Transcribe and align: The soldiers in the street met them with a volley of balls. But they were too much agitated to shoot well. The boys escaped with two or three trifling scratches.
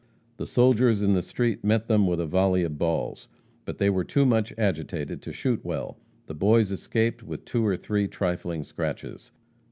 The 0.37 0.47
soldiers 0.47 1.03
in 1.03 1.13
the 1.13 1.21
street 1.21 1.63
met 1.63 1.87
them 1.87 2.07
with 2.07 2.19
a 2.19 2.25
volley 2.25 2.63
of 2.63 2.79
balls. 2.79 3.27
But 3.65 3.77
they 3.77 3.87
were 3.91 4.03
too 4.03 4.25
much 4.25 4.51
agitated 4.57 5.21
to 5.21 5.31
shoot 5.31 5.63
well. 5.63 5.99
The 6.25 6.33
boys 6.33 6.71
escaped 6.71 7.21
with 7.21 7.45
two 7.45 7.63
or 7.63 7.77
three 7.77 8.07
trifling 8.07 8.63
scratches. 8.63 9.31